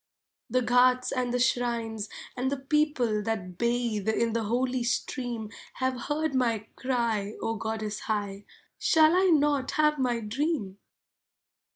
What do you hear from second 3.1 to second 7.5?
That bathe in the holy Stream Have heard my cry,